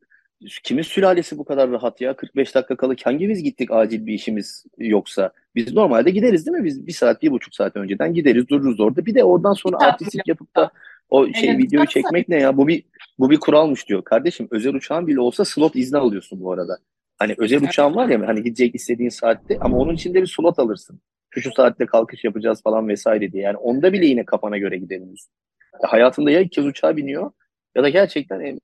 kimin 0.63 0.83
sülalesi 0.83 1.37
bu 1.37 1.45
kadar 1.45 1.71
rahat 1.71 2.01
ya 2.01 2.15
45 2.15 2.55
dakika 2.55 2.77
kalı 2.77 2.95
hangimiz 3.03 3.43
gittik 3.43 3.71
acil 3.71 4.05
bir 4.05 4.13
işimiz 4.13 4.65
yoksa 4.77 5.31
biz 5.55 5.73
normalde 5.73 6.09
gideriz 6.11 6.45
değil 6.45 6.57
mi 6.57 6.63
biz 6.63 6.87
bir 6.87 6.91
saat 6.91 7.21
bir 7.21 7.31
buçuk 7.31 7.55
saat 7.55 7.75
önceden 7.75 8.13
gideriz 8.13 8.49
dururuz 8.49 8.79
orada 8.79 9.05
bir 9.05 9.15
de 9.15 9.23
oradan 9.23 9.53
sonra 9.53 9.77
artistik 9.77 10.27
yapıp 10.27 10.55
da 10.55 10.71
o 11.09 11.33
şey 11.33 11.49
evet, 11.49 11.59
videoyu 11.59 11.87
çekmek 11.87 12.29
ne 12.29 12.39
ya? 12.39 12.57
Bu 12.57 12.67
bir 12.67 12.83
bu 13.19 13.29
bir 13.29 13.39
kuralmış 13.39 13.89
diyor. 13.89 14.03
Kardeşim 14.03 14.47
özel 14.51 14.75
uçağın 14.75 15.07
bile 15.07 15.19
olsa 15.19 15.45
slot 15.45 15.75
izni 15.75 15.97
alıyorsun 15.97 16.41
bu 16.41 16.51
arada. 16.51 16.77
Hani 17.17 17.35
özel 17.37 17.63
uçağın 17.63 17.95
var 17.95 18.07
ya 18.09 18.27
hani 18.27 18.43
gidecek 18.43 18.75
istediğin 18.75 19.09
saatte 19.09 19.57
ama 19.59 19.77
onun 19.77 19.93
içinde 19.93 20.21
bir 20.21 20.27
slot 20.27 20.59
alırsın. 20.59 21.01
Şu 21.29 21.41
şu 21.41 21.51
saatte 21.51 21.85
kalkış 21.85 22.23
yapacağız 22.23 22.63
falan 22.63 22.87
vesaire 22.87 23.31
diye. 23.31 23.43
Yani 23.43 23.57
onda 23.57 23.93
bile 23.93 24.05
yine 24.05 24.25
kafana 24.25 24.57
göre 24.57 24.77
gidemiyorsun. 24.77 25.31
Hayatında 25.81 26.31
ya 26.31 26.39
ilk 26.39 26.51
kez 26.51 26.65
uçağa 26.65 26.97
biniyor 26.97 27.31
ya 27.75 27.83
da 27.83 27.89
gerçekten 27.89 28.59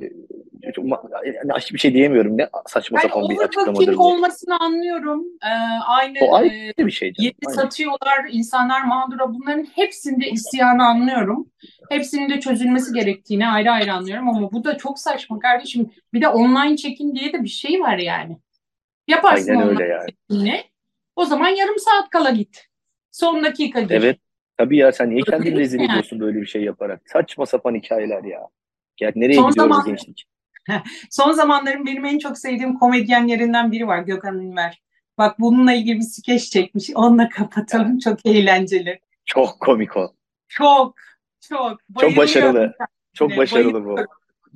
çok, 0.73 0.85
yani 1.25 1.61
bir 1.73 1.79
şey 1.79 1.93
diyemiyorum. 1.93 2.37
Ne 2.37 2.49
saçma 2.67 2.99
yani 2.99 3.09
sapan 3.09 3.29
bir 3.29 3.37
açıklamadır. 3.37 3.87
Yani 3.87 3.97
olmasını 3.97 4.59
anlıyorum. 4.59 5.25
Ee, 5.43 5.49
aynı, 5.87 6.17
o 6.21 6.35
ayrı 6.35 6.73
e, 6.79 6.85
bir 6.85 6.91
şey. 6.91 7.13
Yedi 7.17 7.45
satıyorlar, 7.55 8.25
insanlar 8.31 8.83
mağdura. 8.83 9.33
Bunların 9.33 9.63
hepsinde 9.75 10.29
isyanı 10.29 10.85
anlıyorum. 10.85 11.51
Hepsinin 11.89 12.29
de 12.29 12.39
çözülmesi 12.39 12.93
gerektiğini 12.93 13.47
ayrı 13.47 13.71
ayrı 13.71 13.93
anlıyorum 13.93 14.29
ama 14.29 14.51
bu 14.51 14.63
da 14.63 14.77
çok 14.77 14.99
saçma 14.99 15.39
kardeşim. 15.39 15.91
Bir 16.13 16.21
de 16.21 16.27
online 16.27 16.77
çekin 16.77 17.15
diye 17.15 17.33
de 17.33 17.43
bir 17.43 17.49
şey 17.49 17.81
var 17.81 17.97
yani. 17.97 18.37
Yaparsın 19.07 19.55
Aynen 19.55 19.69
öyle 19.69 19.83
yani. 20.29 20.63
O 21.15 21.25
zaman 21.25 21.49
yarım 21.49 21.79
saat 21.79 22.09
kala 22.09 22.29
git. 22.29 22.67
Son 23.11 23.43
dakika 23.43 23.81
gir. 23.81 23.95
Evet. 23.95 24.19
Tabii 24.57 24.77
ya 24.77 24.91
sen 24.91 25.09
niye 25.09 25.21
kendini 25.21 25.59
rezil 25.59 25.79
yani. 25.79 25.89
ediyorsun 25.89 26.19
böyle 26.19 26.41
bir 26.41 26.45
şey 26.45 26.63
yaparak? 26.63 27.01
Saçma 27.05 27.45
sapan 27.45 27.75
hikayeler 27.75 28.23
ya. 28.23 28.47
Ya 28.99 29.11
nereye 29.15 29.33
Son 29.33 29.49
gidiyoruz 29.49 29.73
zaman... 29.75 29.85
gençlik? 29.85 30.25
Son 31.09 31.31
zamanların 31.31 31.85
benim 31.85 32.05
en 32.05 32.19
çok 32.19 32.37
sevdiğim 32.37 32.79
komedyenlerinden 32.79 33.71
biri 33.71 33.87
var 33.87 33.99
Gökhan 33.99 34.39
Ünver. 34.39 34.81
Bak 35.17 35.39
bununla 35.39 35.73
ilgili 35.73 35.95
bir 35.95 36.05
skeç 36.05 36.49
çekmiş. 36.49 36.89
Onunla 36.95 37.29
kapatalım. 37.29 37.99
Çok 37.99 38.25
eğlenceli. 38.25 38.99
Çok 39.25 39.59
komik 39.59 39.97
o. 39.97 40.13
Çok. 40.47 40.95
Çok. 41.49 41.79
Çok 41.99 42.17
başarılı. 42.17 42.75
Çok 43.13 43.37
başarılı 43.37 43.85
bu 43.85 43.95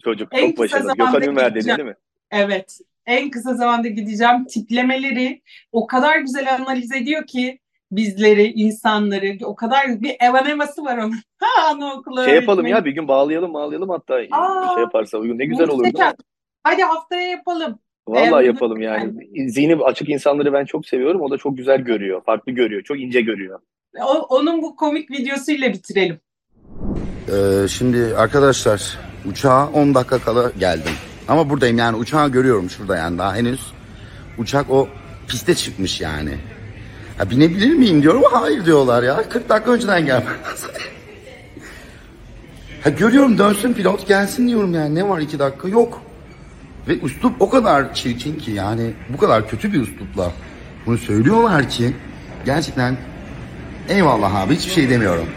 çocuk. 0.03 0.29
En 0.31 0.49
çok 0.49 0.57
başarılı. 0.57 0.93
Gökhan 0.97 1.21
Ünver 1.21 1.55
dedi 1.55 1.67
değil 1.67 1.79
mi? 1.79 1.95
Evet 2.31 2.79
en 3.05 3.29
kısa 3.29 3.53
zamanda 3.53 3.87
gideceğim. 3.87 4.45
Tiplemeleri 4.45 5.41
o 5.71 5.87
kadar 5.87 6.19
güzel 6.19 6.55
analiz 6.55 6.91
ediyor 6.91 7.27
ki 7.27 7.59
bizleri, 7.91 8.51
insanları. 8.51 9.38
O 9.46 9.56
kadar 9.56 10.01
bir 10.01 10.15
evaneması 10.20 10.86
var 10.86 10.98
onun. 10.98 11.15
Anaokulu 11.70 12.24
Şey 12.24 12.36
yapalım 12.36 12.67
ya 12.67 12.86
bir 12.86 12.91
gün 12.91 13.08
bağlayalım 13.08 13.53
bağlayalım 13.53 13.89
hatta 13.89 14.15
Aa, 14.32 14.74
şey 14.74 14.84
yaparsa 14.84 15.17
uygun. 15.17 15.38
Ne 15.38 15.46
güzel 15.46 15.70
olur. 15.70 15.86
Hadi 16.63 16.84
haftaya 16.84 17.27
yapalım. 17.27 17.79
Vallahi 18.08 18.44
ee, 18.44 18.48
yapalım 18.48 18.82
yani. 18.82 19.13
yani. 19.36 19.51
Zihni 19.51 19.75
açık 19.75 20.10
insanları 20.10 20.53
ben 20.53 20.65
çok 20.65 20.86
seviyorum. 20.86 21.22
O 21.22 21.32
da 21.32 21.38
çok 21.38 21.58
güzel 21.58 21.82
görüyor. 21.82 22.22
Farklı 22.25 22.51
görüyor. 22.51 22.82
Çok 22.82 23.00
ince 23.00 23.22
görüyor. 23.22 23.60
O, 24.01 24.13
onun 24.13 24.62
bu 24.62 24.75
komik 24.75 25.12
videosuyla 25.12 25.74
bitirelim. 25.74 26.20
Ee, 27.27 27.67
şimdi 27.67 28.15
arkadaşlar 28.17 28.98
uçağa 29.29 29.70
10 29.74 29.96
dakika 29.96 30.20
kala 30.20 30.51
geldim. 30.60 30.91
Ama 31.27 31.50
buradayım 31.50 31.77
yani 31.77 31.98
uçağı 31.98 32.29
görüyorum 32.32 32.70
şurada 32.70 32.98
yani 32.98 33.17
daha 33.17 33.36
henüz. 33.36 33.62
Uçak 34.38 34.72
o 34.72 34.88
piste 35.27 35.56
çıkmış 35.56 36.01
yani. 36.01 36.38
Ya 37.19 37.29
binebilir 37.29 37.74
miyim 37.74 38.03
diyorum 38.03 38.24
hayır 38.31 38.65
diyorlar 38.65 39.03
ya. 39.03 39.29
40 39.29 39.50
dakika 39.50 39.71
önceden 39.71 40.05
gelmem 40.05 40.33
Ha 42.83 42.89
görüyorum 42.89 43.38
dönsün 43.38 43.74
pilot 43.74 44.07
gelsin 44.07 44.47
diyorum 44.47 44.74
yani 44.74 44.95
ne 44.95 45.09
var 45.09 45.19
iki 45.19 45.39
dakika 45.39 45.67
yok. 45.67 46.01
Ve 46.88 47.00
üslup 47.00 47.41
o 47.41 47.50
kadar 47.50 47.93
çirkin 47.93 48.36
ki 48.36 48.51
yani 48.51 48.93
bu 49.09 49.17
kadar 49.17 49.50
kötü 49.50 49.74
bir 49.74 49.81
üslupla 49.81 50.31
bunu 50.86 50.97
söylüyorlar 50.97 51.69
ki 51.69 51.95
gerçekten 52.45 52.97
eyvallah 53.89 54.36
abi 54.36 54.55
hiçbir 54.55 54.71
şey 54.71 54.89
demiyorum. 54.89 55.27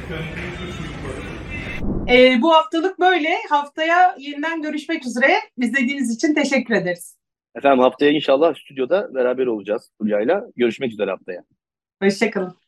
Ee, 2.10 2.42
bu 2.42 2.54
haftalık 2.54 3.00
böyle. 3.00 3.28
Haftaya 3.50 4.16
yeniden 4.18 4.62
görüşmek 4.62 5.06
üzere. 5.06 5.32
İzlediğiniz 5.58 6.14
için 6.14 6.34
teşekkür 6.34 6.75
ederiz. 6.75 7.16
Efendim 7.54 7.78
haftaya 7.78 8.10
inşallah 8.10 8.54
stüdyoda 8.54 9.14
beraber 9.14 9.46
olacağız 9.46 9.90
Fulya'yla. 9.99 10.44
Görüşmek 10.56 10.92
üzere 10.92 11.10
haftaya. 11.10 11.42
Hoşçakalın. 12.02 12.60